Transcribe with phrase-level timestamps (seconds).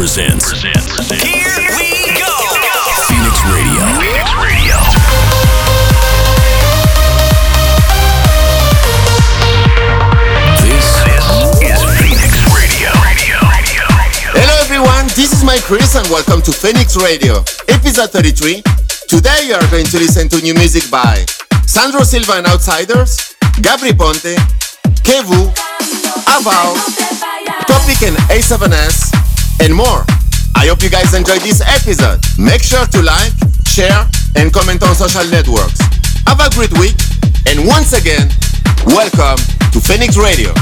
[0.00, 0.48] presents.
[0.48, 1.20] presents.
[1.20, 1.44] Here
[1.76, 2.32] we go.
[3.04, 3.84] Phoenix Radio.
[4.00, 4.76] Phoenix Radio.
[10.64, 11.26] This, this
[11.60, 12.88] is Phoenix Radio.
[13.04, 13.36] Radio.
[13.44, 13.84] Radio.
[14.40, 15.04] Hello everyone.
[15.12, 18.62] This is my Chris and welcome to Phoenix Radio, episode 33.
[19.06, 21.26] Today you are going to listen to new music by
[21.66, 24.40] Sandro Silva and Outsiders, Gabry Ponte,
[25.04, 25.52] Kevu,
[26.24, 26.72] AVAO,
[27.68, 29.09] Topic and A7S,
[29.60, 30.04] and more.
[30.56, 32.20] I hope you guys enjoyed this episode.
[32.38, 33.32] Make sure to like,
[33.66, 35.80] share, and comment on social networks.
[36.26, 36.96] Have a great week,
[37.46, 38.28] and once again,
[38.86, 39.38] welcome
[39.72, 40.52] to Phoenix Radio.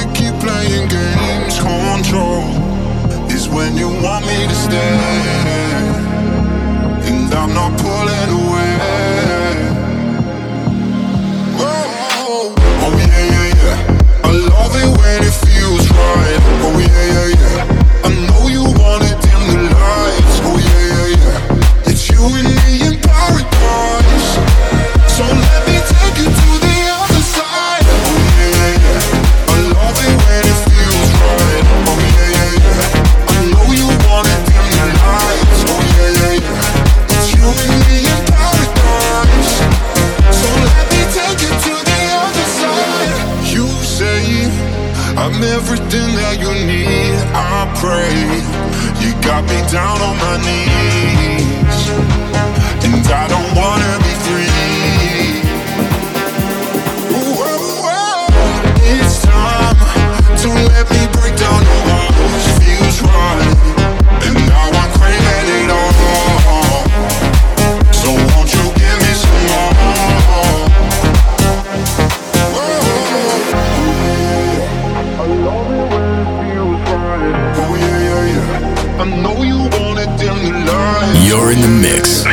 [0.00, 1.58] to keep playing games.
[1.60, 2.44] Control
[3.30, 4.96] is when you want me to stay,
[7.08, 8.72] and I'm not pulling away.
[11.58, 14.28] Oh oh, oh, oh yeah, yeah, yeah.
[14.28, 16.40] I love it when it feels right.
[16.64, 18.06] Oh yeah, yeah, yeah.
[18.06, 20.36] I know you wanna dim the lights.
[20.48, 21.90] Oh yeah, yeah, yeah.
[21.90, 22.59] It's you and me.
[49.22, 51.88] got me down on my knees,
[52.84, 53.99] and I don't wanna.
[81.50, 82.29] in the mix.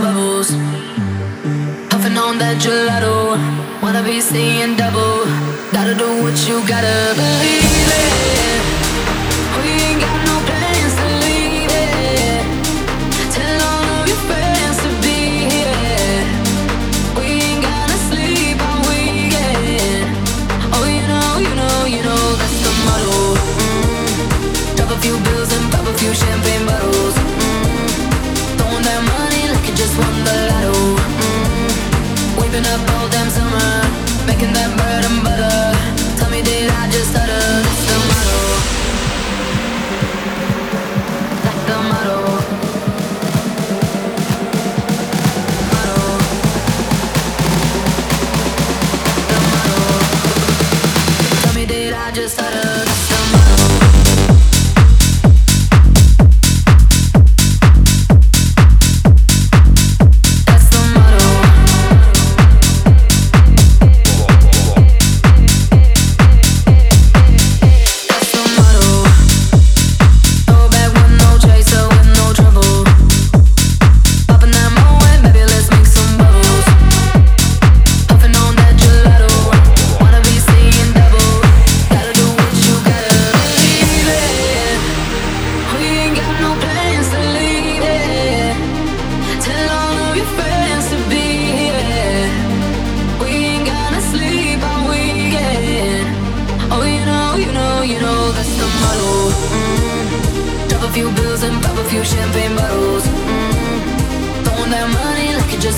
[0.00, 0.50] Some bubbles.
[1.90, 3.36] Puffing on that gelato.
[3.82, 5.24] Wanna be seeing double.
[5.72, 8.60] Gotta do what you gotta believe it.
[9.60, 12.42] We ain't got no plans to leave it.
[13.34, 15.18] Tell all of your friends to be
[15.54, 16.22] here.
[17.16, 20.06] We ain't gonna sleep all weekend.
[20.76, 23.18] Oh, you know, you know, you know that's the motto.
[23.64, 24.76] Mm.
[24.76, 26.49] Drop a few bills and pop a few champagne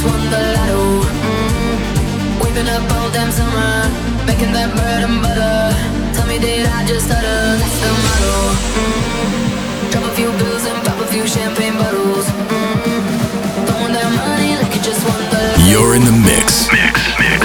[0.03, 0.83] just won the lotto.
[1.07, 2.43] Mm.
[2.43, 3.87] Waving up all damn summer,
[4.27, 5.75] making that bread and butter.
[6.15, 7.41] Tell me, did I just stutter?
[7.59, 8.35] That's the motto.
[8.79, 9.91] Mm.
[9.93, 12.27] Drop a few bills and pop a few champagne bottles.
[12.27, 13.67] Mm.
[13.67, 15.71] Throwing that money like you just won the lotto.
[15.71, 16.67] You're in the mix.
[16.73, 17.43] Mix, mix,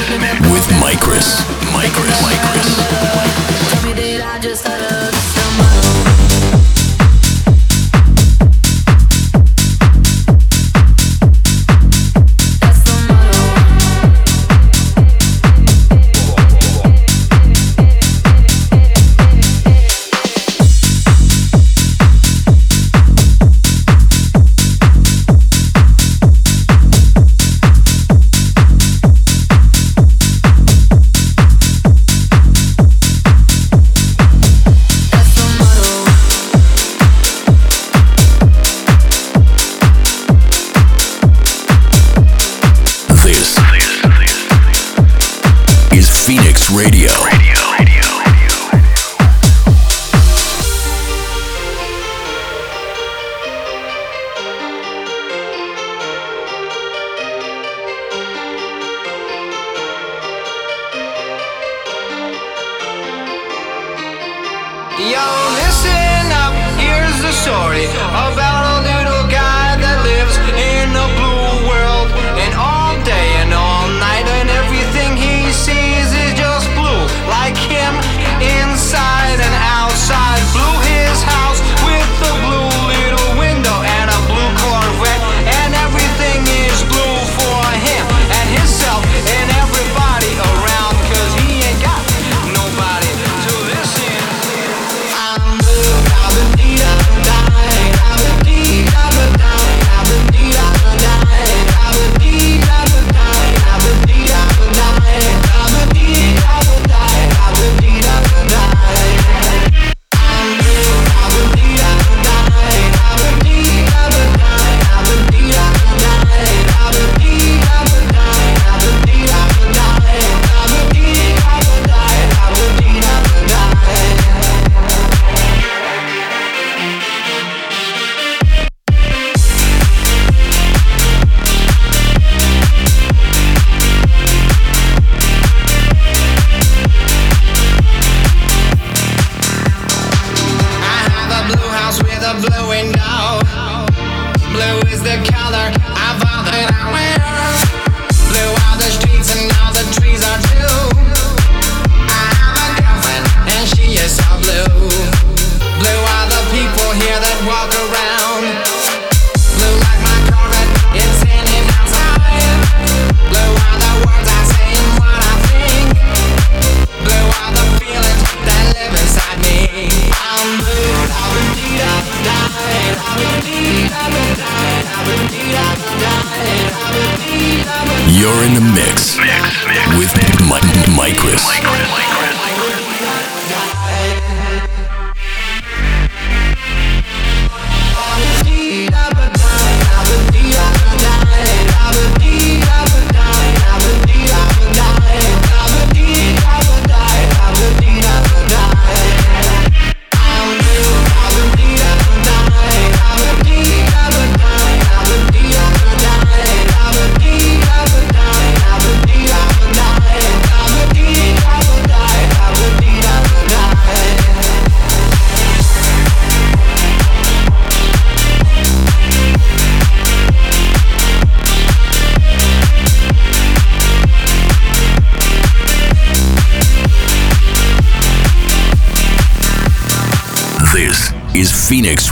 [0.50, 1.30] with MYKRIS.
[1.74, 2.18] MYKRIS.
[2.26, 2.70] MYKRIS.
[3.70, 4.97] Tell me, did I just?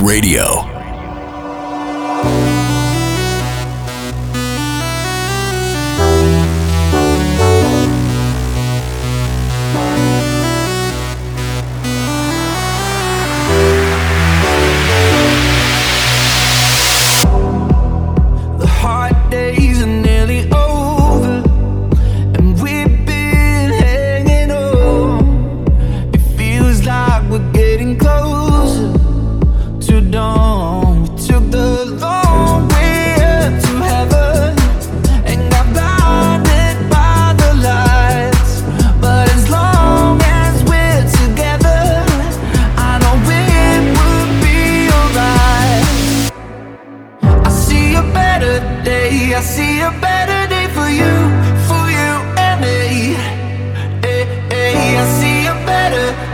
[0.06, 0.75] Radio.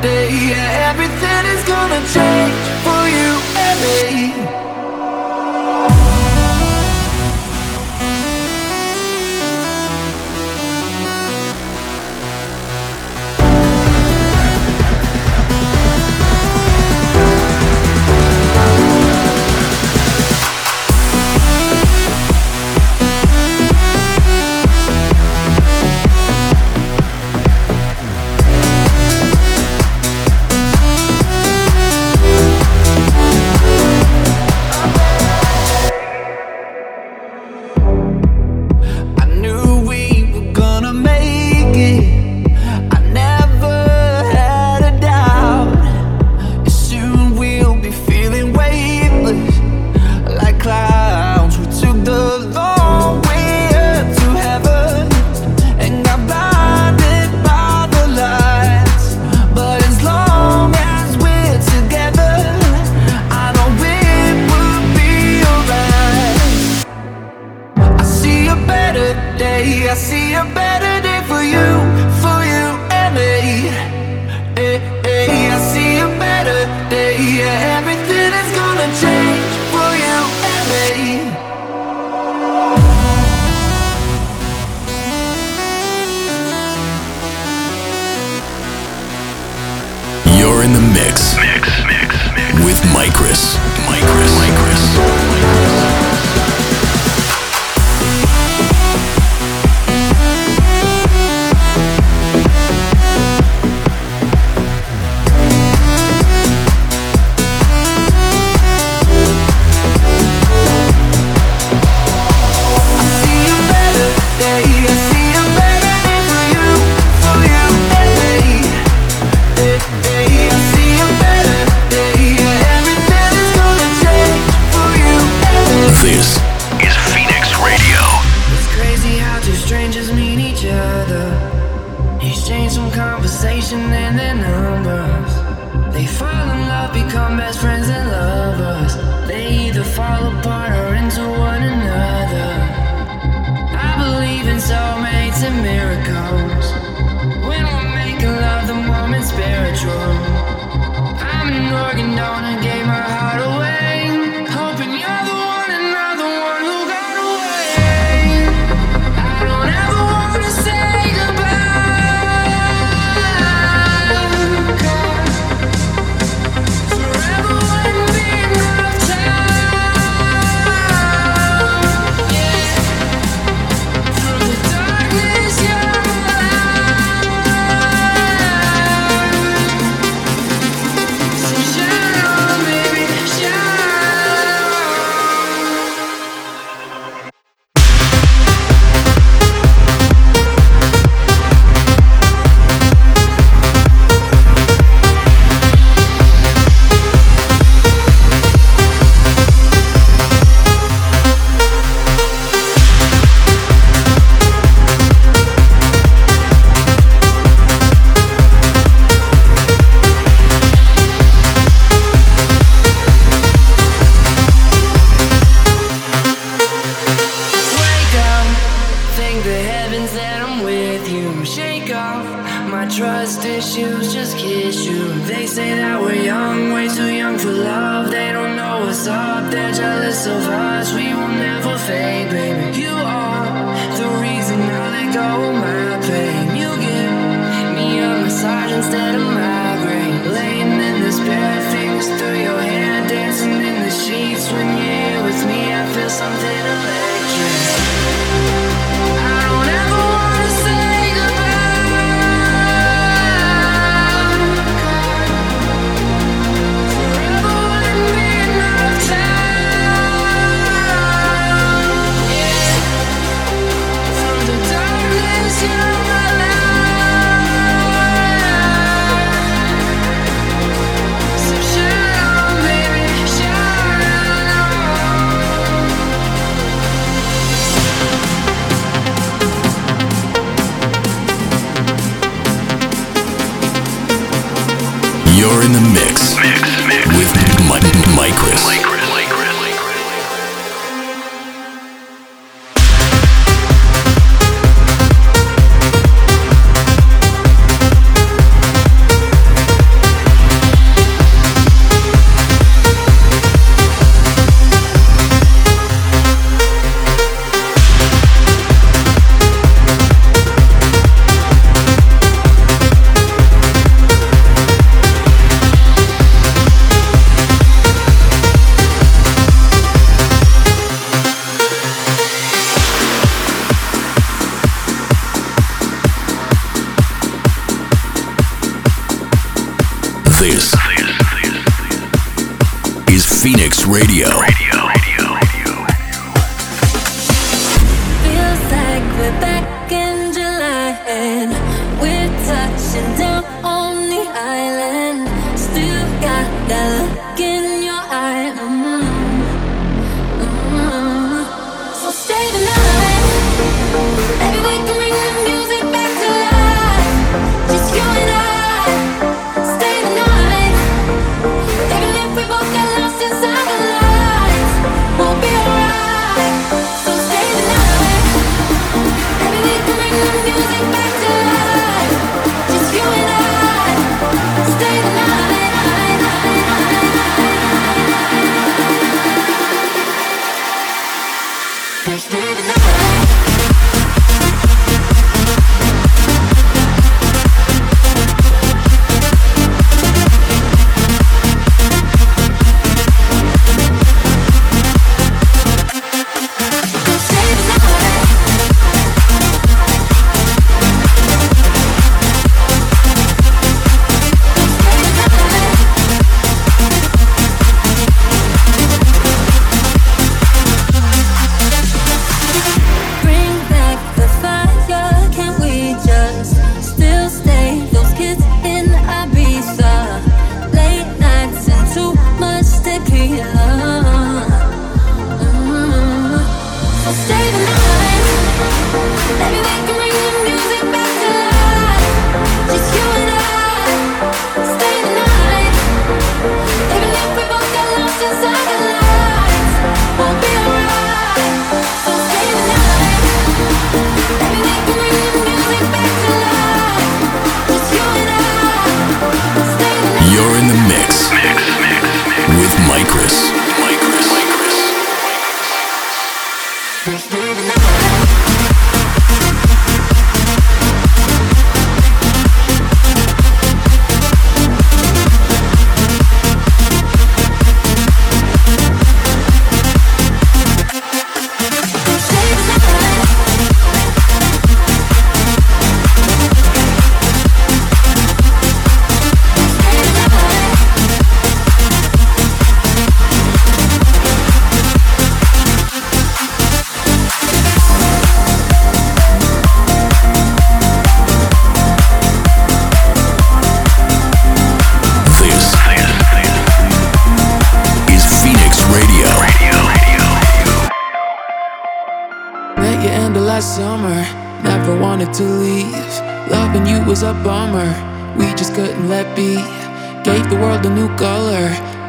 [0.01, 0.29] day.
[0.49, 3.29] Yeah, everything is gonna change for you
[3.65, 4.60] and me.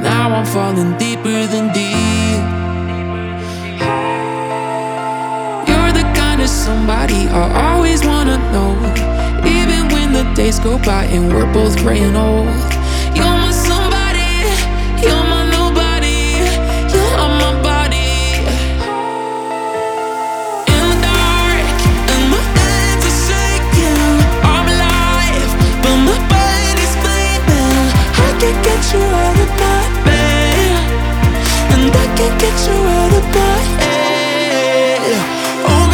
[0.02, 2.42] Now I'm falling deeper than deep.
[5.68, 8.72] You're the kind of somebody I always wanna know.
[9.46, 12.46] Even when the days go by and we're both graying old.
[13.16, 14.34] You're my somebody,
[15.04, 16.20] you're my nobody,
[16.92, 18.42] you're my body.
[20.74, 21.78] In the dark,
[22.12, 24.02] and my hands are shaking.
[24.52, 25.50] I'm alive,
[25.82, 26.94] but my body's.
[28.26, 29.61] I can't get you out of
[32.38, 33.32] get you out of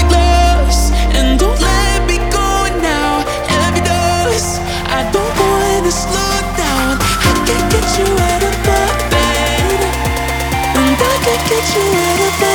[0.08, 2.48] close and don't let me go
[2.82, 3.24] now.
[3.62, 4.58] Every dose,
[4.98, 6.98] I don't wanna slow down.
[7.00, 9.80] I can't get you out of bed,
[10.80, 12.47] and I can't get you out of my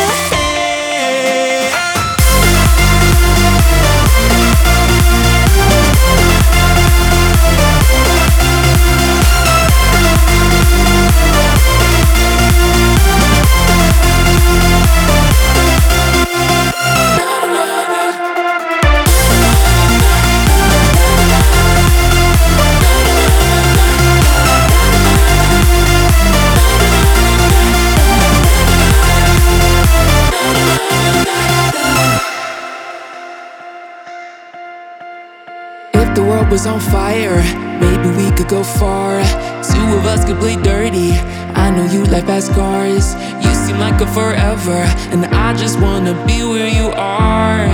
[36.64, 37.42] was on fire,
[37.80, 39.22] maybe we could go far.
[39.64, 41.12] Two of us could play dirty.
[41.56, 43.16] I know you like fast cars.
[43.44, 44.80] You seem like a forever,
[45.12, 47.68] and I just wanna be where you are.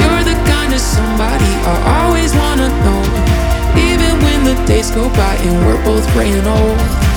[0.00, 3.02] You're the kind of somebody I always wanna know.
[3.88, 7.07] Even when the days go by and we're both graying old.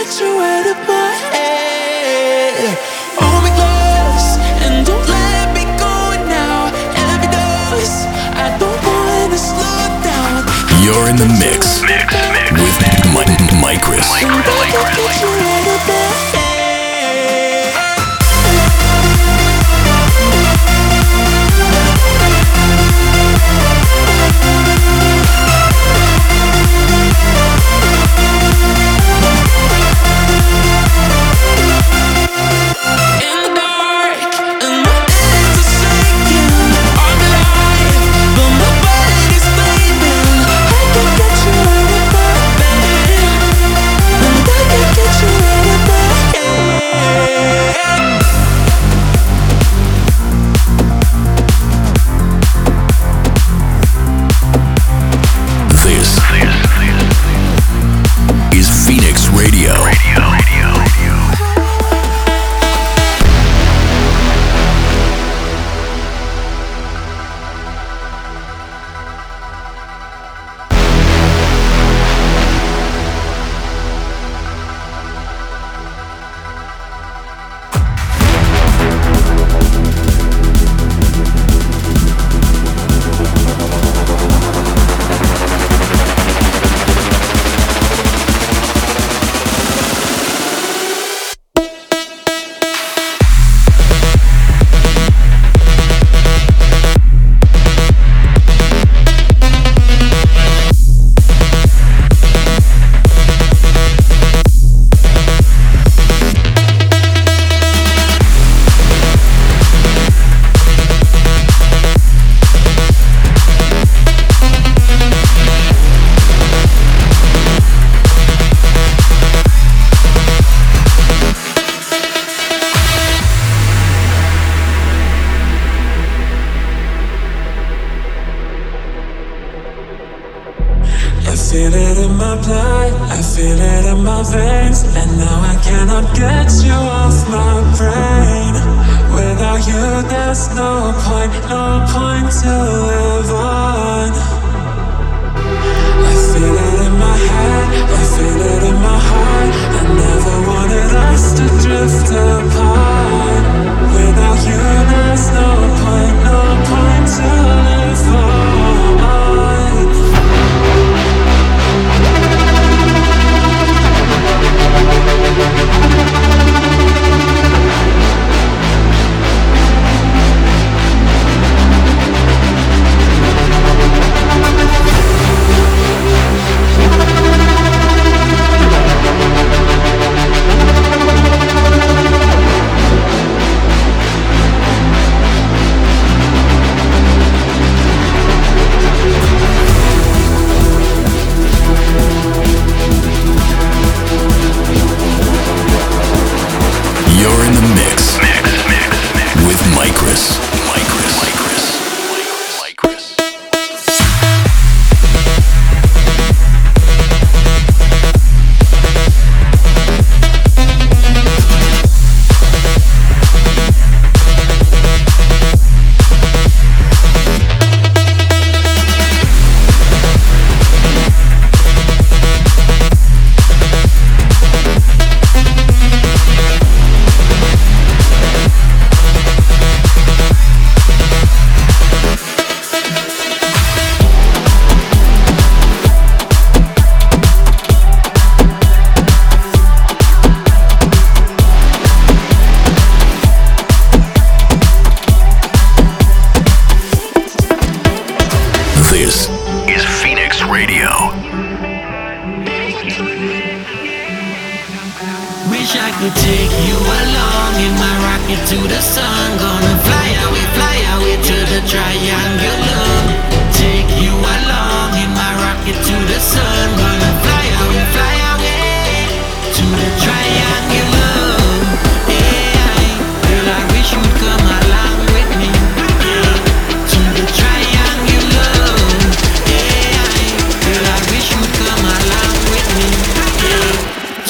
[0.00, 2.78] Get you out of my head.
[3.20, 6.72] Hold me close and don't let me go now.
[6.96, 10.48] Every dose, I don't wanna slow down.
[10.80, 12.80] You're in the mix with
[13.12, 14.08] Mi- MYKRIS.
[14.24, 15.99] And I can't get you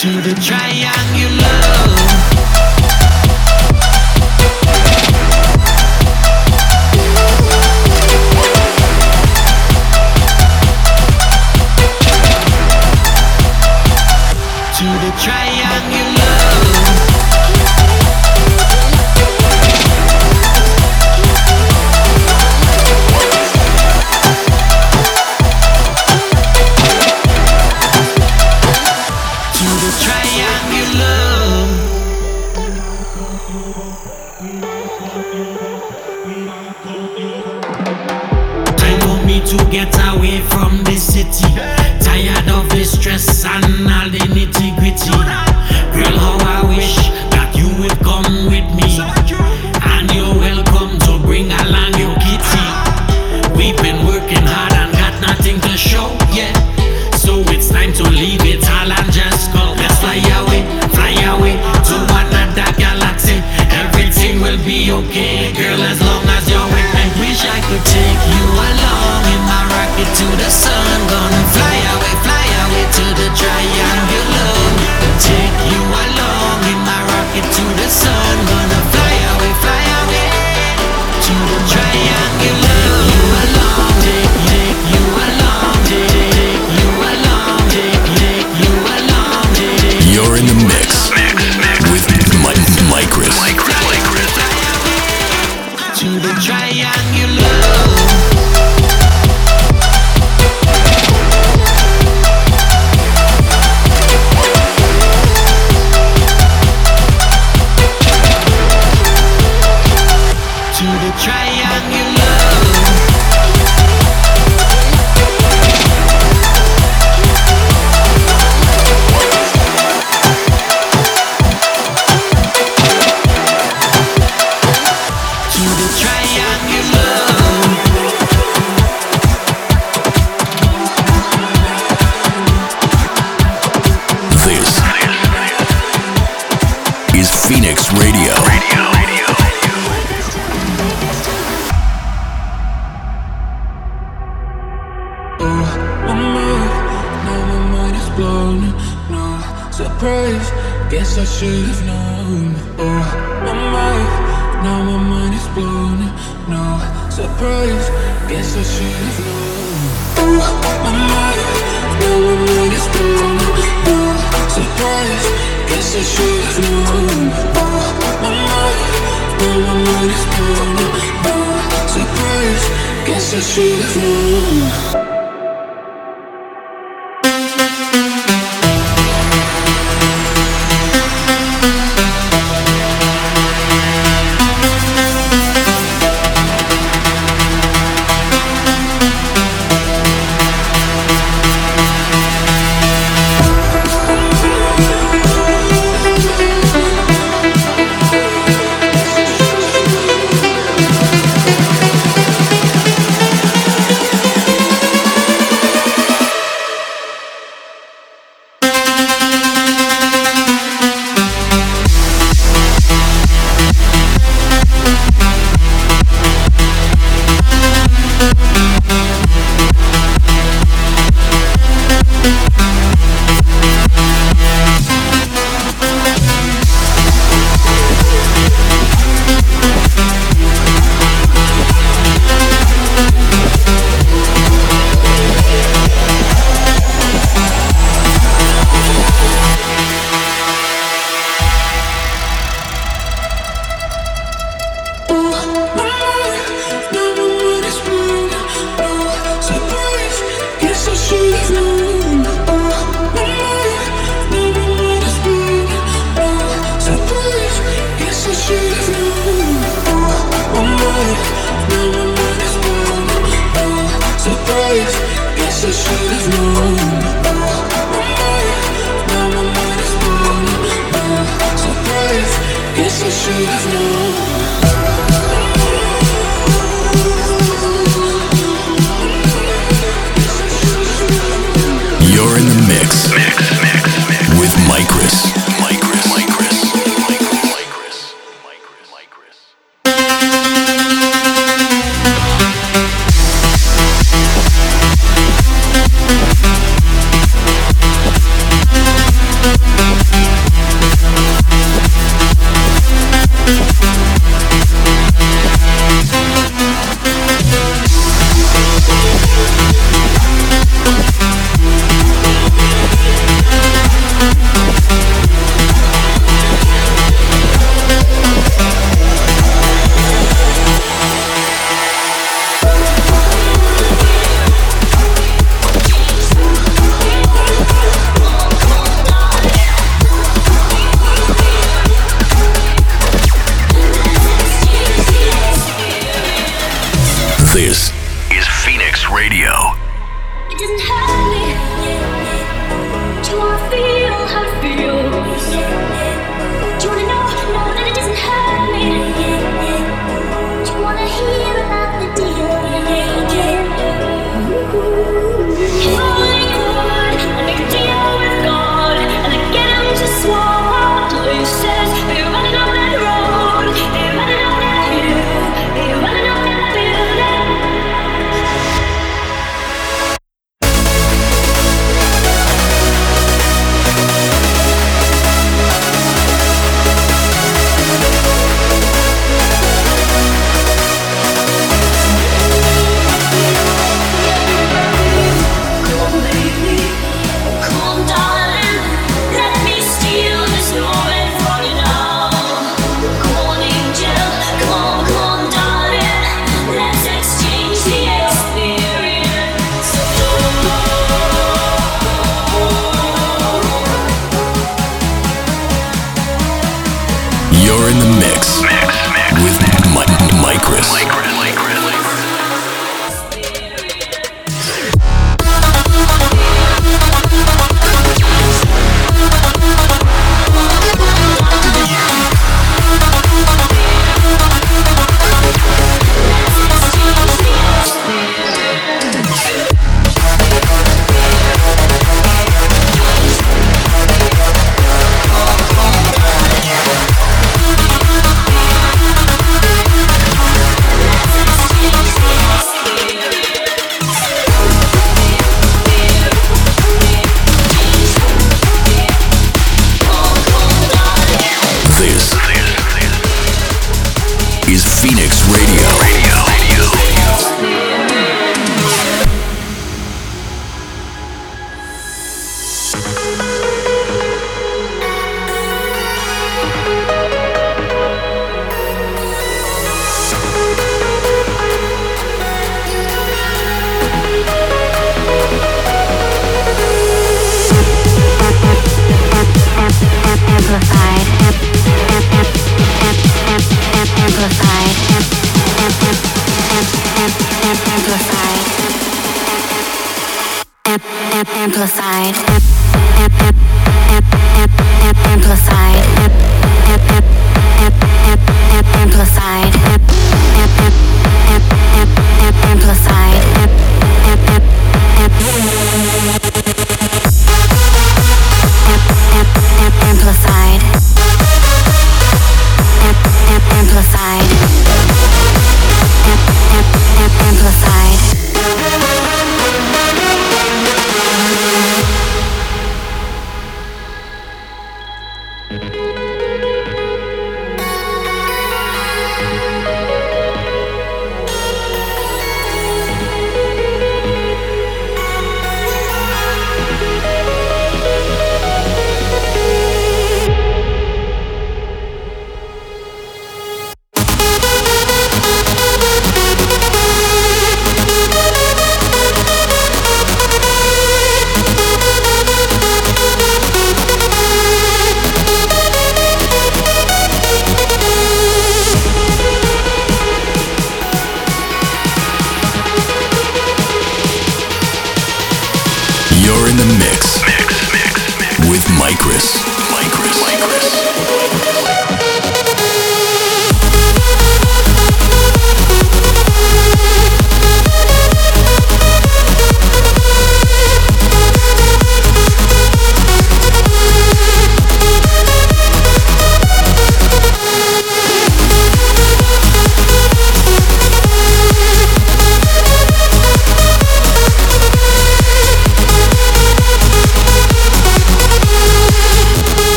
[0.00, 2.09] to the triangular.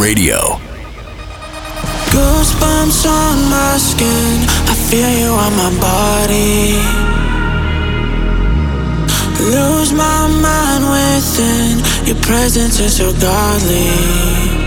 [0.00, 0.38] Radio.
[2.08, 6.80] Goosebumps on my skin, I feel you on my body.
[9.52, 14.59] Lose my mind within, your presence is so godly.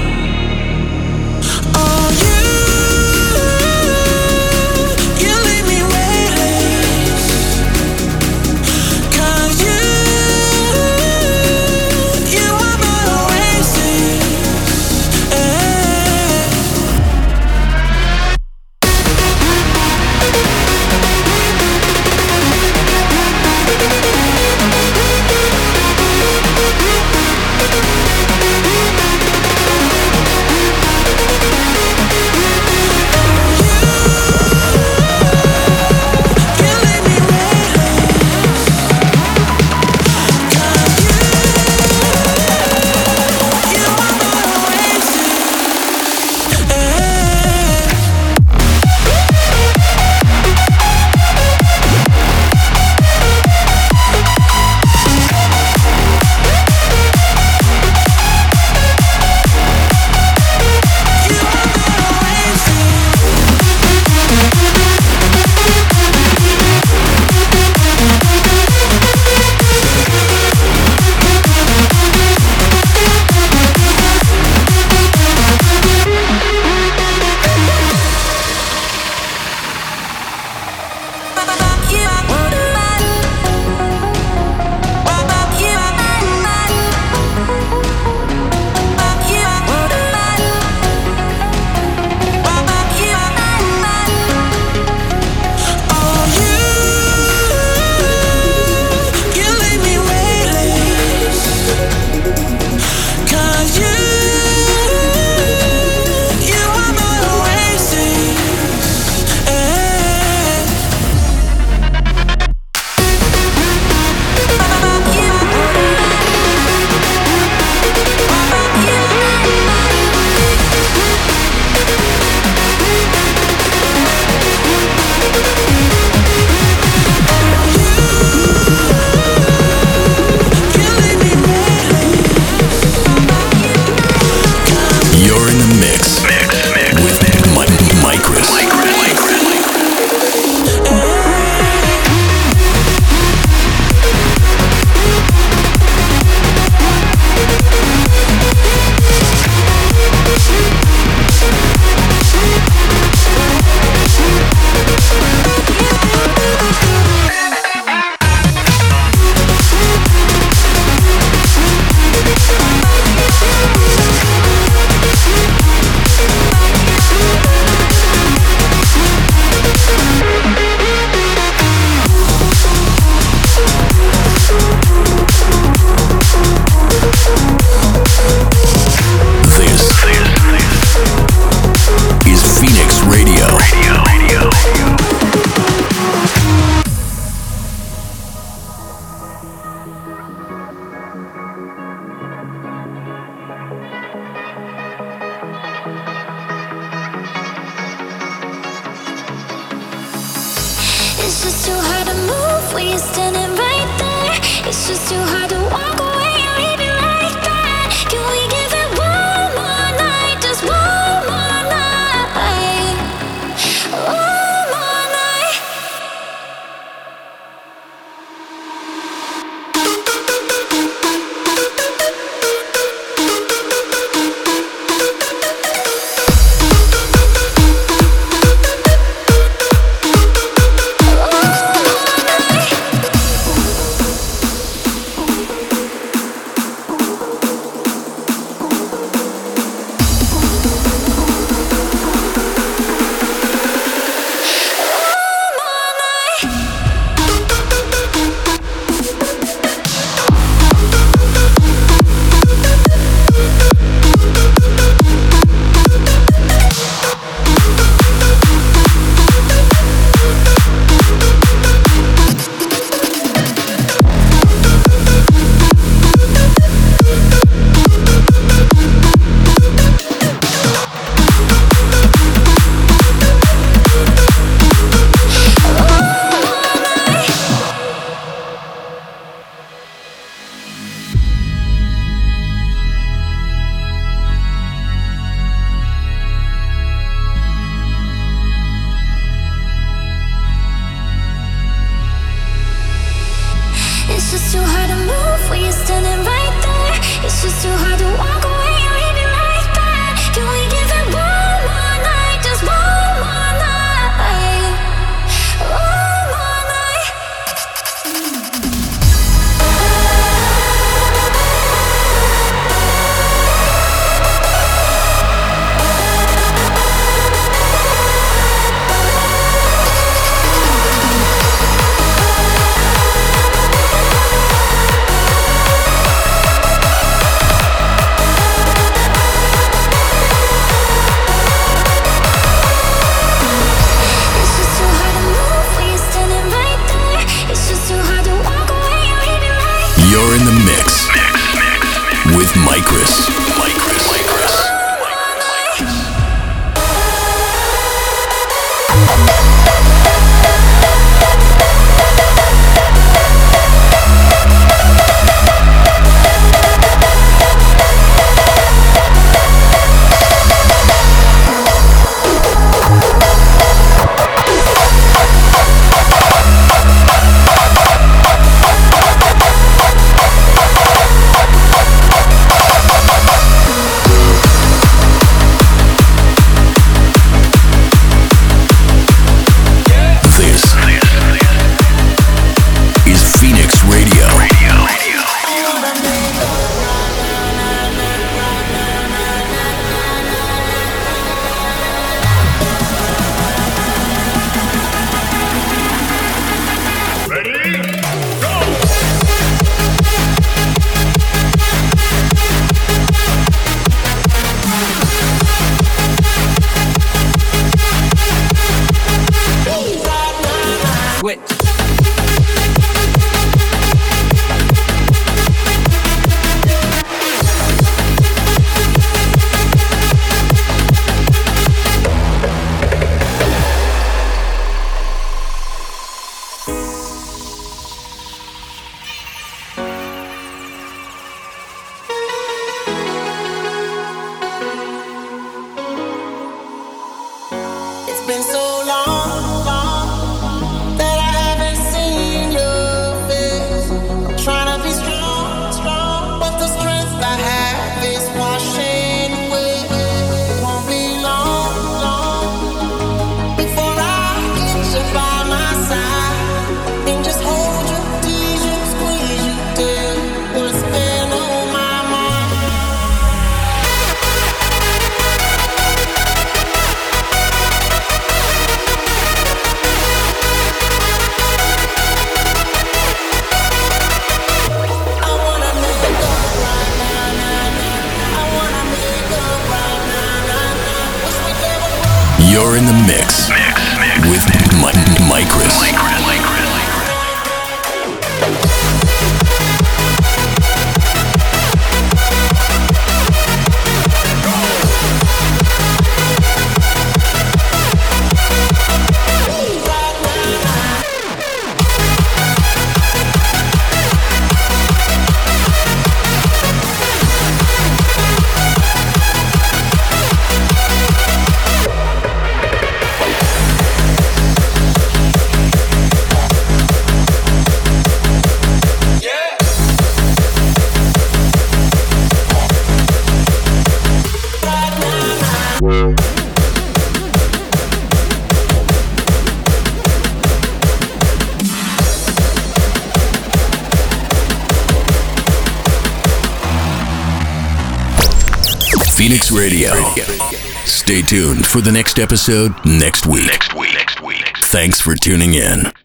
[541.73, 543.47] For the next episode next week.
[543.47, 543.95] Next week.
[543.95, 544.45] Next week.
[544.59, 546.02] Thanks for tuning in.